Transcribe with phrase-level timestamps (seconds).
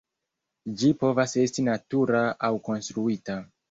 [0.79, 3.43] Ĝi povas esti natura aŭ konstruita.